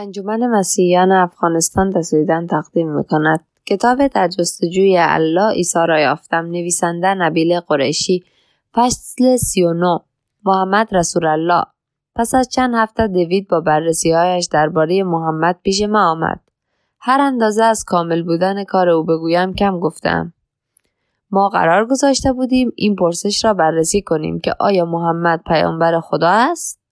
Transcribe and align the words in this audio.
انجمن 0.00 0.46
مسیحیان 0.46 1.12
افغانستان 1.12 1.90
تسویدن 1.90 2.46
تقدیم 2.46 2.96
می‌کند. 2.96 3.40
کتاب 3.66 4.06
در 4.06 4.28
جستجوی 4.28 4.96
الله 4.98 5.52
عیسی 5.52 5.78
را 5.88 6.00
یافتم. 6.00 6.46
نویسنده 6.46 7.14
نبیل 7.14 7.60
قریشی. 7.60 8.24
فصل 8.74 9.36
39 9.36 10.00
محمد 10.44 10.94
رسول 10.94 11.26
الله. 11.26 11.64
پس 12.14 12.34
از 12.34 12.48
چند 12.48 12.74
هفته 12.74 13.06
دوید 13.06 13.48
با 13.48 13.60
بررسی 13.60 14.12
هایش 14.12 14.46
درباره 14.46 15.02
محمد 15.02 15.58
پیش 15.62 15.82
ما 15.82 16.10
آمد. 16.10 16.40
هر 17.00 17.20
اندازه 17.20 17.64
از 17.64 17.84
کامل 17.84 18.22
بودن 18.22 18.64
کار 18.64 18.88
او 18.88 19.04
بگویم 19.04 19.54
کم 19.54 19.80
گفتم. 19.80 20.32
ما 21.30 21.48
قرار 21.48 21.86
گذاشته 21.86 22.32
بودیم 22.32 22.72
این 22.76 22.96
پرسش 22.96 23.44
را 23.44 23.54
بررسی 23.54 24.02
کنیم 24.02 24.40
که 24.40 24.54
آیا 24.60 24.84
محمد 24.84 25.42
پیامبر 25.46 26.00
خدا 26.00 26.28
است؟ 26.28 26.87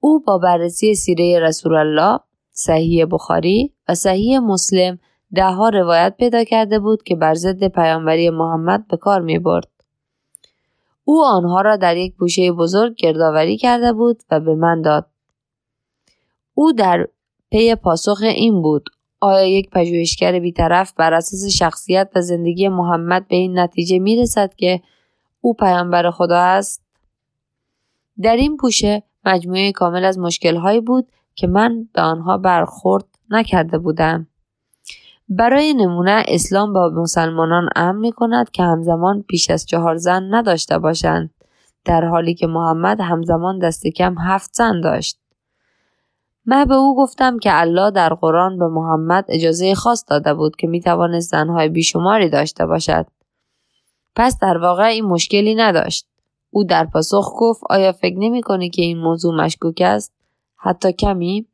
او 0.00 0.20
با 0.20 0.38
بررسی 0.38 0.94
سیره 0.94 1.40
رسول 1.40 1.74
الله 1.74 2.18
صحیح 2.52 3.04
بخاری 3.10 3.72
و 3.88 3.94
صحیح 3.94 4.38
مسلم 4.38 4.98
دهها 5.34 5.68
روایت 5.68 6.14
پیدا 6.18 6.44
کرده 6.44 6.78
بود 6.78 7.02
که 7.02 7.16
بر 7.16 7.34
ضد 7.34 7.68
پیامبری 7.68 8.30
محمد 8.30 8.86
به 8.88 8.96
کار 8.96 9.20
می 9.20 9.38
برد. 9.38 9.68
او 11.04 11.24
آنها 11.24 11.60
را 11.60 11.76
در 11.76 11.96
یک 11.96 12.16
گوشه 12.16 12.52
بزرگ 12.52 12.94
گردآوری 12.94 13.56
کرده 13.56 13.92
بود 13.92 14.22
و 14.30 14.40
به 14.40 14.54
من 14.54 14.82
داد. 14.82 15.06
او 16.54 16.72
در 16.72 17.06
پی 17.50 17.74
پاسخ 17.74 18.18
این 18.22 18.62
بود 18.62 18.90
آیا 19.20 19.46
یک 19.46 19.70
پژوهشگر 19.70 20.38
بیطرف 20.38 20.92
بر 20.92 21.14
اساس 21.14 21.44
شخصیت 21.44 22.10
و 22.16 22.20
زندگی 22.20 22.68
محمد 22.68 23.28
به 23.28 23.36
این 23.36 23.58
نتیجه 23.58 23.98
می 23.98 24.16
رسد 24.16 24.54
که 24.54 24.80
او 25.40 25.54
پیامبر 25.54 26.10
خدا 26.10 26.38
است؟ 26.38 26.82
در 28.22 28.36
این 28.36 28.56
پوشه 28.56 29.02
مجموعه 29.28 29.72
کامل 29.72 30.04
از 30.04 30.18
مشکلهایی 30.18 30.80
بود 30.80 31.08
که 31.34 31.46
من 31.46 31.88
به 31.92 32.02
آنها 32.02 32.38
برخورد 32.38 33.04
نکرده 33.30 33.78
بودم. 33.78 34.26
برای 35.28 35.74
نمونه 35.74 36.24
اسلام 36.28 36.72
با 36.72 36.88
مسلمانان 36.88 37.68
امر 37.76 37.98
می 37.98 38.12
کند 38.12 38.50
که 38.50 38.62
همزمان 38.62 39.24
بیش 39.28 39.50
از 39.50 39.66
چهار 39.66 39.96
زن 39.96 40.34
نداشته 40.34 40.78
باشند 40.78 41.30
در 41.84 42.04
حالی 42.04 42.34
که 42.34 42.46
محمد 42.46 43.00
همزمان 43.00 43.58
دست 43.58 43.86
کم 43.86 44.18
هفت 44.18 44.50
زن 44.54 44.80
داشت. 44.80 45.18
من 46.46 46.64
به 46.64 46.74
او 46.74 46.96
گفتم 46.96 47.38
که 47.38 47.60
الله 47.60 47.90
در 47.90 48.14
قرآن 48.14 48.58
به 48.58 48.68
محمد 48.68 49.24
اجازه 49.28 49.74
خاص 49.74 50.04
داده 50.08 50.34
بود 50.34 50.56
که 50.56 50.66
می 50.66 50.80
توانست 50.80 51.30
زنهای 51.30 51.68
بیشماری 51.68 52.28
داشته 52.28 52.66
باشد. 52.66 53.06
پس 54.16 54.38
در 54.38 54.58
واقع 54.58 54.84
این 54.84 55.04
مشکلی 55.04 55.54
نداشت. 55.54 56.06
او 56.58 56.64
در 56.64 56.84
پاسخ 56.84 57.32
گفت 57.38 57.62
آیا 57.70 57.92
فکر 57.92 58.18
نمی 58.18 58.42
کنی 58.42 58.70
که 58.70 58.82
این 58.82 58.98
موضوع 58.98 59.34
مشکوک 59.34 59.80
است؟ 59.80 60.12
حتی 60.56 60.92
کمی؟ 60.92 61.46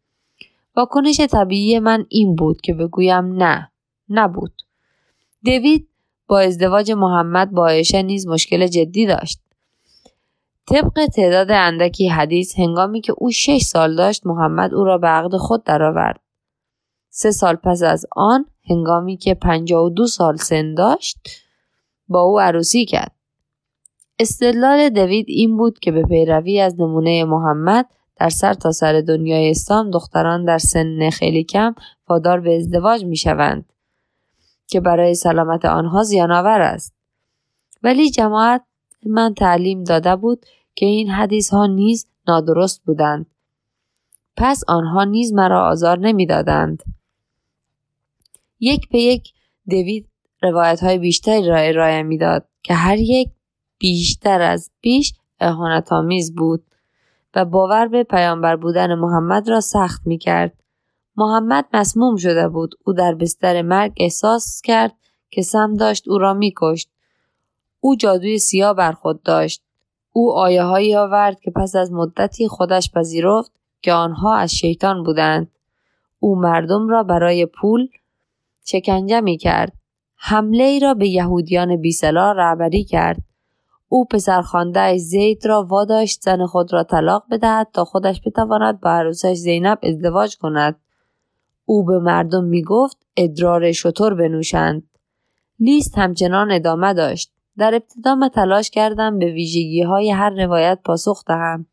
واکنش 0.76 1.20
طبیعی 1.20 1.78
من 1.78 2.06
این 2.08 2.34
بود 2.34 2.60
که 2.60 2.74
بگویم 2.74 3.24
نه 3.24 3.70
نبود. 4.08 4.52
دوید 5.44 5.88
با 6.26 6.40
ازدواج 6.40 6.92
محمد 6.92 7.50
با 7.50 7.66
عایشه 7.66 8.02
نیز 8.02 8.26
مشکل 8.26 8.66
جدی 8.66 9.06
داشت. 9.06 9.40
طبق 10.66 11.06
تعداد 11.06 11.50
اندکی 11.50 12.08
حدیث 12.08 12.58
هنگامی 12.58 13.00
که 13.00 13.14
او 13.18 13.30
شش 13.30 13.62
سال 13.62 13.96
داشت 13.96 14.26
محمد 14.26 14.74
او 14.74 14.84
را 14.84 14.98
به 14.98 15.06
عقد 15.06 15.36
خود 15.36 15.64
درآورد. 15.64 16.20
سه 17.10 17.30
سال 17.30 17.54
پس 17.54 17.82
از 17.82 18.06
آن 18.16 18.46
هنگامی 18.70 19.16
که 19.16 19.34
پنجاه 19.34 19.84
و 19.84 19.90
دو 19.90 20.06
سال 20.06 20.36
سن 20.36 20.74
داشت 20.74 21.18
با 22.08 22.22
او 22.22 22.40
عروسی 22.40 22.84
کرد. 22.84 23.13
استدلال 24.18 24.88
دوید 24.88 25.26
این 25.28 25.56
بود 25.56 25.78
که 25.78 25.92
به 25.92 26.02
پیروی 26.02 26.60
از 26.60 26.80
نمونه 26.80 27.24
محمد 27.24 27.86
در 28.16 28.28
سر 28.28 28.54
تا 28.54 28.72
سر 28.72 29.00
دنیای 29.00 29.50
اسلام 29.50 29.90
دختران 29.90 30.44
در 30.44 30.58
سن 30.58 31.10
خیلی 31.10 31.44
کم 31.44 31.74
وادار 32.08 32.40
به 32.40 32.56
ازدواج 32.56 33.04
می 33.04 33.16
شوند 33.16 33.72
که 34.66 34.80
برای 34.80 35.14
سلامت 35.14 35.64
آنها 35.64 36.02
زیانآور 36.02 36.60
است. 36.60 36.94
ولی 37.82 38.10
جماعت 38.10 38.62
من 39.06 39.34
تعلیم 39.34 39.84
داده 39.84 40.16
بود 40.16 40.46
که 40.74 40.86
این 40.86 41.10
حدیث 41.10 41.50
ها 41.50 41.66
نیز 41.66 42.06
نادرست 42.28 42.84
بودند. 42.84 43.26
پس 44.36 44.62
آنها 44.68 45.04
نیز 45.04 45.32
مرا 45.32 45.68
آزار 45.68 45.98
نمی‌دادند. 45.98 46.82
یک 48.60 48.88
به 48.88 48.98
یک 48.98 49.32
دوید 49.68 50.08
روایت 50.42 50.80
های 50.82 50.98
بیشتری 50.98 51.46
را 51.46 51.56
ارائه 51.56 52.02
می‌داد 52.02 52.48
که 52.62 52.74
هر 52.74 52.98
یک 52.98 53.30
بیشتر 53.78 54.40
از 54.40 54.70
پیش 54.80 55.14
اهانتآمیز 55.40 56.34
بود 56.34 56.64
و 57.34 57.44
باور 57.44 57.88
به 57.88 58.04
پیامبر 58.04 58.56
بودن 58.56 58.94
محمد 58.94 59.48
را 59.48 59.60
سخت 59.60 60.06
می 60.06 60.18
کرد. 60.18 60.52
محمد 61.16 61.64
مسموم 61.72 62.16
شده 62.16 62.48
بود. 62.48 62.74
او 62.84 62.92
در 62.92 63.14
بستر 63.14 63.62
مرگ 63.62 63.92
احساس 63.96 64.60
کرد 64.64 64.92
که 65.30 65.42
سم 65.42 65.74
داشت 65.74 66.08
او 66.08 66.18
را 66.18 66.34
می 66.34 66.54
کشت. 66.56 66.90
او 67.80 67.96
جادوی 67.96 68.38
سیاه 68.38 68.74
بر 68.74 68.92
خود 68.92 69.22
داشت. 69.22 69.62
او 70.12 70.32
آیه 70.32 70.62
هایی 70.62 70.96
آورد 70.96 71.40
که 71.40 71.50
پس 71.50 71.76
از 71.76 71.92
مدتی 71.92 72.48
خودش 72.48 72.90
پذیرفت 72.92 73.52
که 73.82 73.92
آنها 73.92 74.36
از 74.36 74.54
شیطان 74.54 75.02
بودند. 75.02 75.50
او 76.18 76.36
مردم 76.36 76.88
را 76.88 77.02
برای 77.02 77.46
پول 77.46 77.88
شکنجه 78.64 79.20
می 79.20 79.36
کرد. 79.36 79.72
حمله 80.16 80.64
ای 80.64 80.80
را 80.80 80.94
به 80.94 81.08
یهودیان 81.08 81.76
بیسلا 81.76 82.32
رهبری 82.32 82.84
کرد. 82.84 83.22
او 83.94 84.04
پسرخوانده 84.04 84.96
زید 84.96 85.46
را 85.46 85.62
واداشت 85.62 86.20
زن 86.22 86.46
خود 86.46 86.72
را 86.72 86.82
طلاق 86.84 87.24
بدهد 87.30 87.68
تا 87.72 87.84
خودش 87.84 88.20
بتواند 88.26 88.80
با 88.80 88.90
عروسش 88.90 89.34
زینب 89.34 89.78
ازدواج 89.82 90.36
کند. 90.36 90.76
او 91.64 91.84
به 91.84 91.98
مردم 91.98 92.44
می 92.44 92.62
گفت 92.62 92.96
ادرار 93.16 93.72
شطور 93.72 94.14
بنوشند. 94.14 94.82
لیست 95.60 95.98
همچنان 95.98 96.50
ادامه 96.50 96.94
داشت. 96.94 97.32
در 97.58 97.74
ابتدا 97.74 98.14
من 98.14 98.28
تلاش 98.28 98.70
کردم 98.70 99.18
به 99.18 99.26
ویژگی 99.32 99.82
های 99.82 100.10
هر 100.10 100.30
روایت 100.30 100.78
پاسخ 100.84 101.24
دهم. 101.24 101.66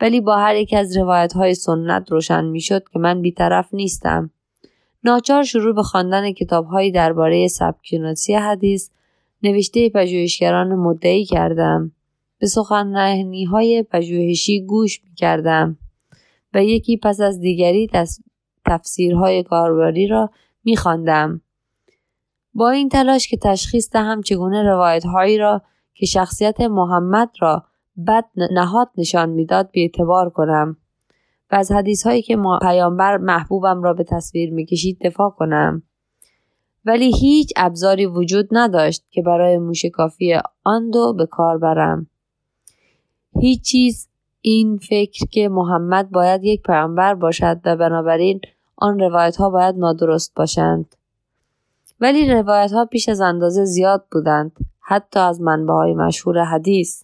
ولی 0.00 0.20
با 0.20 0.36
هر 0.36 0.56
یک 0.56 0.74
از 0.76 0.96
روایت 0.96 1.32
های 1.32 1.54
سنت 1.54 2.12
روشن 2.12 2.44
می‌شد 2.44 2.88
که 2.88 2.98
من 2.98 3.22
بیطرف 3.22 3.74
نیستم. 3.74 4.30
ناچار 5.04 5.42
شروع 5.42 5.74
به 5.74 5.82
خواندن 5.82 6.32
کتابهایی 6.32 6.92
درباره 6.92 7.48
سبکشناسی 7.48 8.34
حدیث 8.34 8.90
نوشته 9.42 9.88
پژوهشگران 9.88 10.74
مدعی 10.74 11.24
کردم. 11.24 11.92
به 12.38 12.46
سخنرانی 12.46 13.44
های 13.44 13.82
پژوهشی 13.82 14.60
گوش 14.66 15.04
می 15.04 15.14
کردم 15.14 15.78
و 16.54 16.64
یکی 16.64 16.96
پس 16.96 17.20
از 17.20 17.40
دیگری 17.40 17.88
تفسیرهای 18.66 19.42
کاربری 19.42 20.06
را 20.06 20.30
می 20.64 20.76
خواندم. 20.76 21.40
با 22.54 22.70
این 22.70 22.88
تلاش 22.88 23.28
که 23.28 23.36
تشخیص 23.36 23.90
دهم 23.92 24.22
چگونه 24.22 24.62
روایت 24.62 25.04
هایی 25.04 25.38
را 25.38 25.62
که 25.94 26.06
شخصیت 26.06 26.60
محمد 26.60 27.30
را 27.40 27.64
بد 28.06 28.24
نهاد 28.50 28.90
نشان 28.96 29.30
می‌داد 29.30 29.70
اعتبار 29.74 30.30
کنم 30.30 30.76
و 31.50 31.54
از 31.54 31.72
حدیث 31.72 32.06
هایی 32.06 32.22
که 32.22 32.38
پیامبر 32.62 33.16
محبوبم 33.16 33.82
را 33.82 33.94
به 33.94 34.04
تصویر 34.04 34.52
می‌کشید 34.52 34.98
دفاع 35.04 35.30
کنم 35.30 35.82
ولی 36.84 37.16
هیچ 37.16 37.52
ابزاری 37.56 38.06
وجود 38.06 38.48
نداشت 38.52 39.04
که 39.10 39.22
برای 39.22 39.58
موشکافی 39.58 40.40
آن 40.64 40.90
دو 40.90 41.12
به 41.12 41.26
کار 41.26 41.58
برم. 41.58 42.06
هیچ 43.40 43.62
چیز 43.62 44.08
این 44.40 44.78
فکر 44.78 45.26
که 45.26 45.48
محمد 45.48 46.10
باید 46.10 46.44
یک 46.44 46.62
پیامبر 46.62 47.14
باشد 47.14 47.60
و 47.64 47.76
بنابراین 47.76 48.40
آن 48.76 48.98
روایت 48.98 49.36
ها 49.36 49.50
باید 49.50 49.76
نادرست 49.76 50.34
باشند. 50.34 50.94
ولی 52.00 52.30
روایت 52.30 52.72
ها 52.72 52.84
پیش 52.84 53.08
از 53.08 53.20
اندازه 53.20 53.64
زیاد 53.64 54.04
بودند 54.12 54.52
حتی 54.80 55.20
از 55.20 55.40
منبع 55.40 55.74
های 55.74 55.94
مشهور 55.94 56.44
حدیث. 56.44 57.02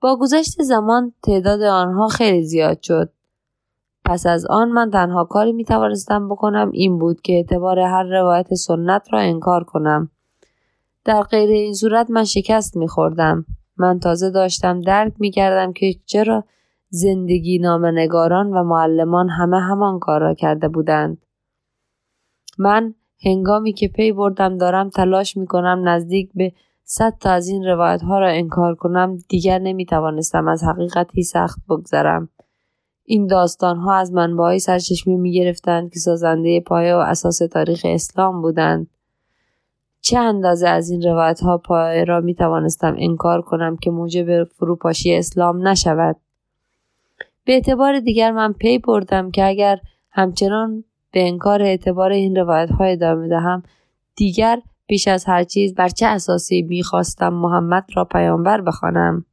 با 0.00 0.16
گذشت 0.16 0.62
زمان 0.62 1.12
تعداد 1.22 1.62
آنها 1.62 2.08
خیلی 2.08 2.44
زیاد 2.44 2.82
شد 2.82 3.10
پس 4.04 4.26
از 4.26 4.46
آن 4.46 4.68
من 4.68 4.90
تنها 4.90 5.24
کاری 5.24 5.52
می 5.52 5.64
توانستم 5.64 6.28
بکنم 6.28 6.70
این 6.70 6.98
بود 6.98 7.20
که 7.20 7.32
اعتبار 7.32 7.78
هر 7.78 8.02
روایت 8.02 8.54
سنت 8.54 9.12
را 9.12 9.18
انکار 9.18 9.64
کنم. 9.64 10.10
در 11.04 11.22
غیر 11.22 11.50
این 11.50 11.74
صورت 11.74 12.10
من 12.10 12.24
شکست 12.24 12.76
می 12.76 12.88
خوردم. 12.88 13.46
من 13.76 13.98
تازه 13.98 14.30
داشتم 14.30 14.80
درک 14.80 15.12
می 15.18 15.30
کردم 15.30 15.72
که 15.72 15.94
چرا 16.06 16.44
زندگی 16.88 17.58
نامنگاران 17.58 18.50
و 18.50 18.62
معلمان 18.64 19.28
همه 19.28 19.60
همان 19.60 19.98
کار 19.98 20.20
را 20.20 20.34
کرده 20.34 20.68
بودند. 20.68 21.18
من 22.58 22.94
هنگامی 23.24 23.72
که 23.72 23.88
پی 23.88 24.12
بردم 24.12 24.56
دارم 24.58 24.88
تلاش 24.88 25.36
می 25.36 25.46
کنم 25.46 25.88
نزدیک 25.88 26.30
به 26.34 26.52
صد 26.84 27.14
تا 27.20 27.30
از 27.30 27.48
این 27.48 27.64
روایت 27.64 28.02
ها 28.02 28.18
را 28.18 28.28
انکار 28.28 28.74
کنم 28.74 29.18
دیگر 29.28 29.58
نمی 29.58 29.86
توانستم 29.86 30.48
از 30.48 30.64
حقیقتی 30.64 31.22
سخت 31.22 31.58
بگذرم. 31.68 32.28
این 33.04 33.26
داستان 33.26 33.76
ها 33.76 33.94
از 33.94 34.12
منبعی 34.12 34.58
سرچشمه 34.58 35.16
می 35.16 35.32
گرفتند 35.32 35.92
که 35.92 35.98
سازنده 35.98 36.60
پایه 36.60 36.94
و 36.94 36.98
اساس 36.98 37.38
تاریخ 37.38 37.80
اسلام 37.84 38.42
بودند. 38.42 38.86
چه 40.00 40.18
اندازه 40.18 40.68
از 40.68 40.90
این 40.90 41.02
روایت 41.02 41.40
ها 41.40 41.58
پایه 41.58 42.04
را 42.04 42.20
می 42.20 42.34
توانستم 42.34 42.96
انکار 42.98 43.42
کنم 43.42 43.76
که 43.76 43.90
موجب 43.90 44.44
فروپاشی 44.44 45.14
اسلام 45.14 45.68
نشود. 45.68 46.16
به 47.44 47.52
اعتبار 47.52 48.00
دیگر 48.00 48.32
من 48.32 48.52
پی 48.52 48.78
بردم 48.78 49.30
که 49.30 49.46
اگر 49.46 49.78
همچنان 50.10 50.84
به 51.12 51.28
انکار 51.28 51.62
اعتبار 51.62 52.12
این 52.12 52.36
روایت 52.36 52.70
های 52.70 52.92
ادامه 52.92 53.28
دهم 53.28 53.62
دیگر 54.16 54.62
بیش 54.86 55.08
از 55.08 55.24
هر 55.24 55.44
چیز 55.44 55.74
بر 55.74 55.88
چه 55.88 56.06
اساسی 56.06 56.62
می‌خواستم 56.62 57.28
محمد 57.28 57.84
را 57.96 58.04
پیامبر 58.04 58.60
بخوانم 58.60 59.24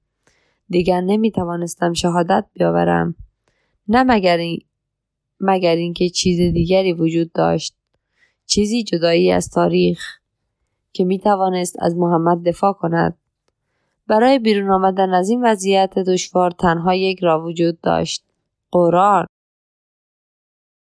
دیگر 0.70 1.02
نمی‌توانستم 1.02 1.94
شهادت 1.94 2.46
بیاورم 2.54 3.16
نه 3.92 4.04
مگر, 4.04 4.38
این 4.38 4.62
مگر 5.40 5.76
اینکه 5.76 6.10
چیز 6.10 6.54
دیگری 6.54 6.94
وجود 6.94 7.32
داشت. 7.32 7.76
چیزی 8.46 8.84
جدایی 8.84 9.32
از 9.32 9.50
تاریخ 9.50 10.00
که 10.94 11.04
می 11.04 11.20
توانست 11.20 11.76
از 11.80 11.96
محمد 11.96 12.44
دفاع 12.44 12.74
کند. 12.74 13.18
برای 14.08 14.40
بیرون 14.40 14.72
آمدن 14.72 15.14
از 15.14 15.30
این 15.30 15.46
وضعیت 15.46 16.00
دشوار 16.00 16.52
تنها 16.52 16.96
یک 16.96 17.20
را 17.20 17.46
وجود 17.46 17.82
داشت. 17.82 18.24
قرآن. 18.72 19.26